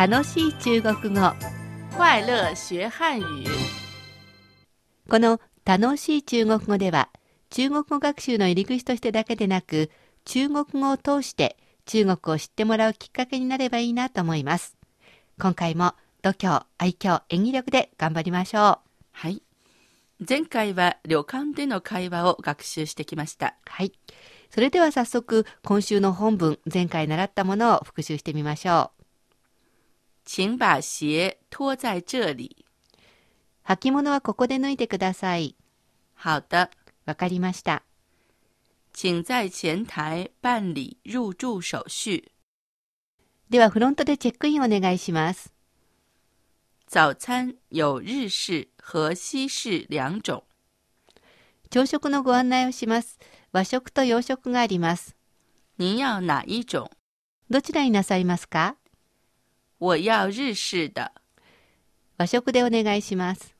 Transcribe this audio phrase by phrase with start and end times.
[0.00, 1.20] 楽しい中国語
[1.94, 3.44] 快乐学汉语。
[5.10, 7.10] この楽しい中国語では
[7.50, 9.90] 中国語学習の入り口としてだけでなく
[10.24, 14.74] 中国語を通して中国を知ってもらうきっかけになればいいなと思います
[15.38, 18.78] 今回も度胸愛嬌演技力で頑張りましょう
[19.12, 19.42] はい。
[20.26, 23.54] 前回は旅館での会話を学習してきました。
[23.66, 23.92] はい
[24.48, 28.99] それでは早速今週の本文前回習ったものを復習してみましょう
[30.32, 32.64] 请把鞋脱在这里。
[33.64, 35.56] 履物はここで脱いでください。
[36.14, 36.70] 好的，
[37.04, 37.82] わかりました。
[38.92, 42.30] 请在前台办理入住手续。
[43.50, 45.52] ではフロントでチェックインお願いします。
[46.86, 50.44] 早餐有日式和西式两种，
[51.70, 53.18] 朝食のご案内をします。
[53.50, 55.16] 和食と洋食があります。
[55.76, 56.88] 您要哪一种？
[57.50, 58.76] どちらになさいますか？
[59.80, 61.10] 我要日式的，
[62.18, 63.54] 和食でお願いします。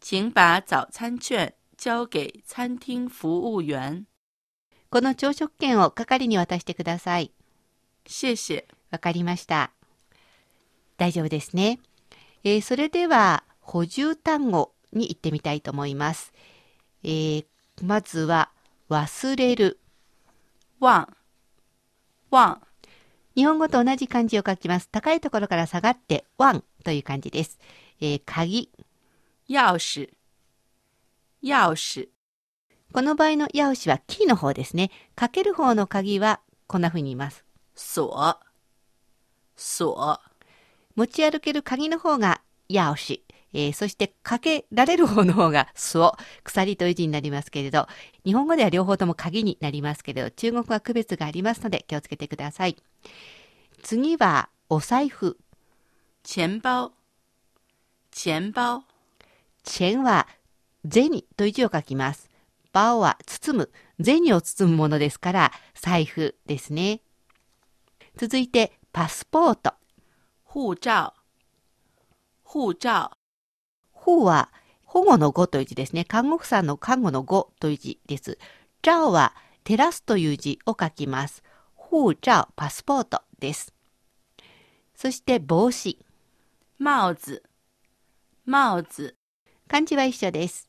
[0.00, 4.06] 请把早餐券交给餐厅服务员。
[4.88, 7.30] この朝食券を係に渡してください。
[8.06, 8.66] 谢谢。
[8.90, 9.70] わかりました。
[10.96, 11.78] 大丈夫ですね、
[12.42, 16.32] えーそれでは補充単語に行ってみたいと思います、
[17.04, 17.46] えー
[17.82, 18.50] まずは
[18.88, 19.78] 忘れる。
[20.80, 21.06] 忘。
[22.30, 22.58] 忘
[23.34, 24.88] 日本語と同じ漢字を書きます。
[24.90, 27.58] 高いところから下がってワンという漢字です、
[28.00, 28.70] えー鍵。
[29.48, 30.10] 钥匙。
[31.42, 32.08] 钥匙。
[32.92, 34.90] この場合のヤオシはキーの方ですね。
[35.14, 37.44] かける方の鍵はこんな風に言います。
[37.74, 38.38] 锁
[39.56, 40.20] 锁
[40.94, 47.86] 持ち歩ける鍵の方がヤオシ、えーそしてかけられる方の方がスオ、 鎖という字になりますけれど、
[48.24, 52.76] 日本語では両方とも鍵になりますけれど、中国は区別がありますので気をつけてください。
[53.82, 55.38] 次はお財布。
[56.24, 56.92] 钱包
[58.12, 58.84] 钱包
[59.64, 60.28] チェンは
[60.88, 62.30] 銭という字を書きます。
[62.72, 63.70] バオは包む、
[64.02, 67.00] 銭を包むものですから、財布ですね。
[68.16, 69.74] 続いてパスポート。
[70.44, 71.14] 护照
[72.44, 73.10] 护照
[74.04, 74.50] 保は
[74.84, 76.04] 保護の語という字ですね。
[76.04, 78.36] 看護婦さんの看護の語という字です。
[78.82, 79.32] 照は
[79.62, 81.44] 照らすという字を書きます。
[81.76, 83.72] 護照、パスポートです。
[84.96, 85.98] そして帽子。
[86.80, 87.42] 帽子
[88.44, 89.14] 帽子
[89.68, 90.68] 漢字は一緒です。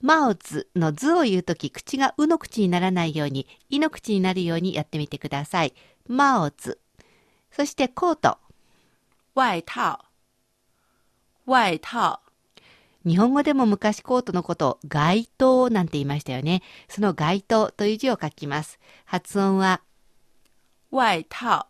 [0.00, 5.74] マオズの図を言うとき、口がうの口にならないように、いの口になるようにやってみてください。
[6.06, 6.78] マオズ。
[7.50, 8.38] そしてコート。
[9.34, 9.98] 外套
[11.44, 12.25] 外套
[13.06, 16.62] 日本語でも昔コートのことを街灯なんて言いましたよね。
[16.88, 18.80] その街灯という字を書きます。
[19.04, 19.80] 発音は
[20.90, 21.66] 外套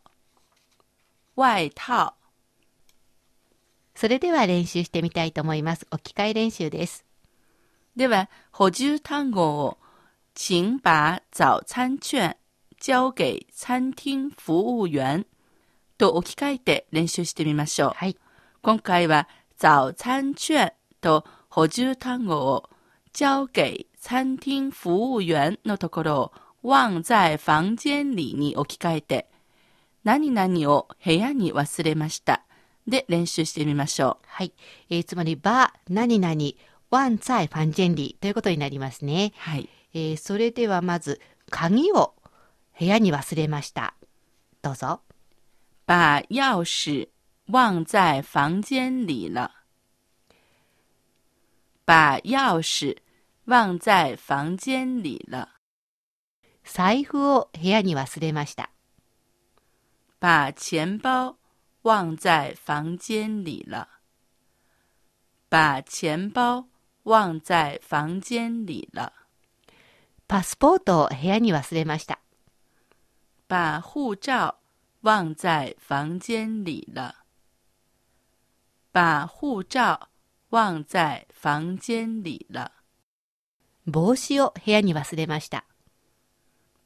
[1.36, 2.14] 外套
[3.94, 5.86] それでは練習してみたいと思います。
[5.90, 7.04] 置き換え練習です。
[7.96, 9.78] では補充単語を
[10.34, 12.36] 请把早餐券
[12.78, 15.26] 交给餐厅服務員
[15.98, 17.90] と置き換えて練習してみましょう。
[17.94, 18.16] はい。
[18.62, 20.72] 今回は早餐券
[21.06, 22.68] と補充単語を
[23.14, 26.32] 交给餐厅服務員のところ
[26.64, 29.28] を忘在房間里に置き換えて
[30.02, 32.42] 何々を部屋に忘れました
[32.88, 34.26] で練習してみましょう。
[34.28, 34.52] はい。
[34.90, 36.36] えーつまり、ば、何々、
[36.88, 39.32] 忘在房间里ということになりますね。
[39.38, 39.68] はい。
[39.92, 42.14] えーそれではまず、鍵を
[42.78, 43.94] 部屋に忘れました。
[44.62, 45.00] どうぞ。
[45.84, 47.08] 把钥匙
[47.48, 49.55] 忘在房间里了。
[51.86, 52.98] 把钥匙
[53.44, 55.60] 忘在房间里了。
[56.64, 58.70] 財布を部屋に忘れました。
[60.18, 61.36] 把钱包
[61.82, 64.00] 忘在房间里了。
[65.48, 66.66] 把钱包
[67.04, 69.12] 忘在房间里了。
[70.26, 72.18] パスポートを部屋に忘れました。
[73.46, 74.56] 把护照
[75.02, 77.26] 忘在房间里了。
[78.90, 80.08] 把护照
[80.56, 82.72] 忘在房间里了。
[83.84, 85.66] 帽子を部屋に忘れました。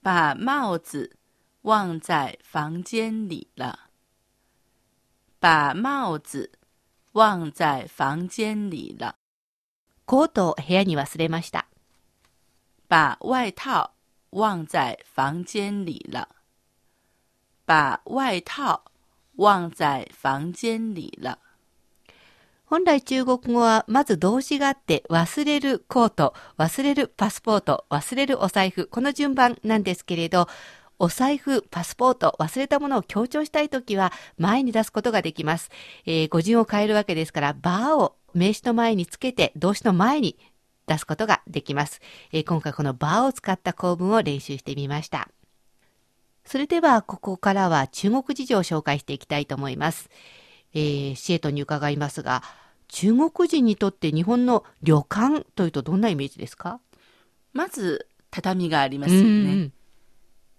[0.03, 1.17] 把帽子
[1.63, 3.91] 忘在房间里了。
[5.39, 6.51] 把帽子
[7.13, 9.15] 忘在房间里了。
[10.05, 11.69] コートを部屋に忘れました。
[12.89, 13.93] 把外套
[14.31, 16.29] 忘在房间里了。
[17.65, 18.91] 把外套
[19.37, 21.50] 忘在房间里了。
[22.71, 30.47] 本来中国語はまず動詞があって忘れるコート、忘れるパスポート、忘れるお財布、この順番なんですけれど、
[31.01, 35.69] お財布、パスポート、忘れたものを強調したいときは前に出すことができます。
[36.07, 40.39] えー語順を変えるわけですから、バーを名詞の前につけて動詞の前に
[40.87, 42.01] 出すことができます。
[42.31, 45.29] えー今回このバーを使った構文を練習してみました。
[46.45, 50.09] それではここからは中国事情を紹介していきたいと思います。
[50.75, 52.43] えーシエトに伺いますが、
[52.89, 56.81] 中国人にとって日本の旅館というとどんなイメージですか？
[57.53, 59.71] まず、畳がありますよね。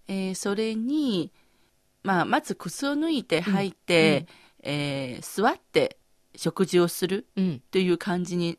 [0.07, 1.31] えーそれに、
[2.03, 4.27] まあ、まず靴を脱いで履いて、
[4.63, 5.97] えー座って
[6.35, 8.57] 食事をするうんうんという感じに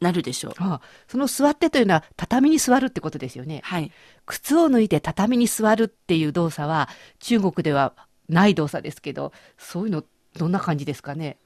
[0.00, 0.52] なるでしょう。
[0.58, 3.60] ああその座ってというのは畳に座るってことですよね。
[3.64, 3.90] はい。
[4.26, 6.88] 靴を脱いで畳に座るっていう動作は
[7.18, 7.94] 中国では
[8.28, 10.04] ない動作ですけど、そういうの
[10.36, 11.36] どんな感じですかね？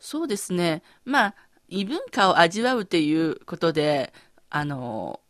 [0.00, 0.82] そうですね。
[1.04, 1.34] まあ、
[1.68, 4.12] 異文化を味わうということで、
[4.50, 5.20] あの、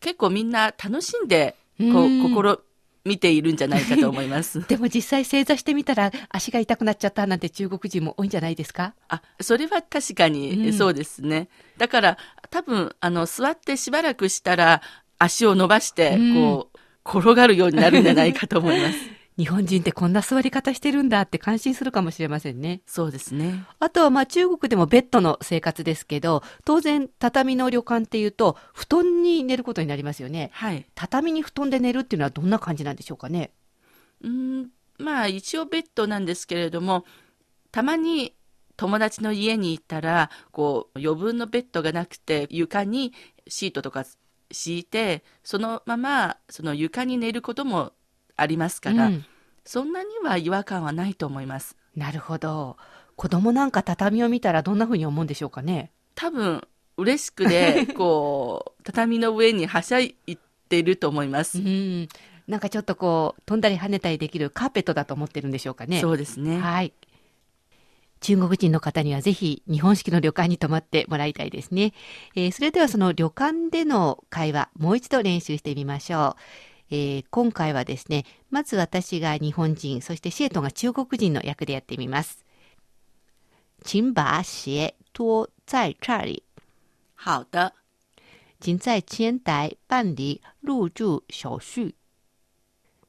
[0.00, 2.60] 結構みんな楽しんで、こうんう、心
[3.04, 4.60] 見ているんじゃないかと思います。
[4.68, 8.94] でも実際正座してみたら足が痛くなっちゃったなんて中国人も多いんじゃないですか？
[9.08, 11.48] あ、それは確かうんにそうですね。
[11.78, 12.18] だから、
[12.50, 14.82] 多分、あの、座ってしばらくしたら、
[15.18, 16.78] 足を伸ばしてうん、こう、
[17.18, 18.98] 転がるようになるんじゃないかと思います。
[19.38, 22.80] 日本人ってこんな座り方してるんだって感心するかもしれませんね。
[22.86, 23.66] そうですね。
[23.78, 30.50] あとはまあ中国でもベッドの生活ですけど、当然畳の旅館っていうと布団に寝ることになりますよね。
[30.54, 30.86] はい。
[30.94, 33.50] 畳に布団で寝るっていうのはどんな感じなんでしょうかね。
[34.22, 37.04] うん、まあ、一応ベッドなんですけれども、
[37.70, 38.34] たまに
[38.76, 43.12] 友達の家に行ったら、こう、余分のベッドがなくて、床に
[43.48, 44.04] シートとか
[44.50, 47.92] 敷いて、そのまま、その床に寝ることも
[48.36, 49.24] ありますから、うん
[49.68, 51.76] そんなには違和感はないと思います。
[51.96, 52.76] なるほど。
[53.16, 55.90] 子供なんか畳を見たらどんな風に思うんでしょうかね。
[56.14, 56.62] 多分、
[56.96, 60.14] 嬉しくで、 こう、畳の上にはしゃい
[60.68, 61.58] でいると思います。
[61.58, 62.08] うん。
[62.46, 66.00] なんかちょっとこう、飛んだり跳ねたりできるカーペットだと思ってるんでしょうかね。
[66.00, 66.60] そうですね。
[66.60, 66.92] はい。
[68.20, 71.92] 中国人の方にはぜひ日本式の旅館に泊まってもらいたいですね。
[72.34, 76.75] えーそれではその旅館での会話、もう一度練習してみましょう。
[76.90, 82.44] えー今回はですね、まず私が日本人、そしてシエトが中国人の役でやってみます。
[83.84, 86.42] 请把鞋脱在这里，
[87.14, 87.74] 好的。
[88.60, 91.94] 请在前台办理入住手续。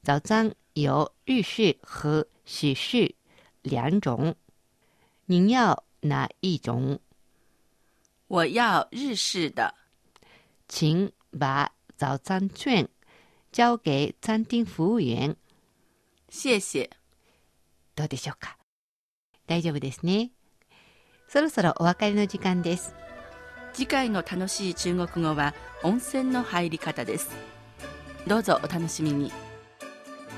[0.03, 3.15] 早餐有日式和西式
[3.62, 4.35] 两种，
[5.25, 7.00] 您要哪一种？
[8.27, 9.74] 我要日式的。
[10.68, 12.89] 请把早餐券
[13.52, 15.36] 交给餐厅服務員。
[16.30, 16.90] 谢谢。
[17.96, 18.58] どうでしょうか
[19.48, 20.32] 大丈夫ですね。
[21.28, 22.96] そろそろお別れの時間です。
[23.74, 25.54] 次回の楽しい中国語は
[25.84, 27.30] 温泉の入り方です。
[28.26, 29.32] どうぞお楽しみに。